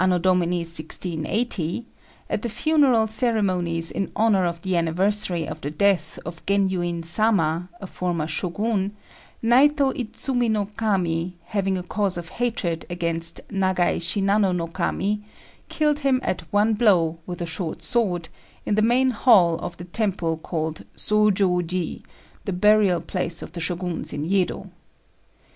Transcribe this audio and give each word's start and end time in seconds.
D. 0.01 0.07
1680), 0.07 1.85
at 2.27 2.41
the 2.41 2.49
funeral 2.49 3.05
ceremonies 3.05 3.91
in 3.91 4.11
honour 4.15 4.47
of 4.47 4.59
the 4.63 4.75
anniversary 4.75 5.47
of 5.47 5.61
the 5.61 5.69
death 5.69 6.17
of 6.25 6.43
Genyuin 6.47 7.03
Sama, 7.05 7.69
a 7.79 7.85
former 7.85 8.25
Shogun, 8.25 8.95
Naitô 9.43 9.93
Idzumi 9.95 10.49
no 10.49 10.65
Kami, 10.65 11.37
having 11.43 11.77
a 11.77 11.83
cause 11.83 12.17
of 12.17 12.29
hatred 12.29 12.83
against 12.89 13.41
Nagai 13.49 13.97
Shinano 14.01 14.51
no 14.55 14.65
Kami, 14.65 15.21
killed 15.69 15.99
him 15.99 16.19
at 16.23 16.51
one 16.51 16.73
blow 16.73 17.19
with 17.27 17.39
a 17.39 17.45
short 17.45 17.83
sword, 17.83 18.27
in 18.65 18.73
the 18.73 18.81
main 18.81 19.11
hall 19.11 19.59
of 19.59 19.77
the 19.77 19.85
temple 19.85 20.35
called 20.35 20.83
Zôjôji 20.97 22.01
(the 22.45 22.53
burial 22.53 23.01
place 23.01 23.43
of 23.43 23.51
the 23.51 23.59
Shoguns 23.61 24.13
in 24.13 24.25
Yedo). 24.25 24.71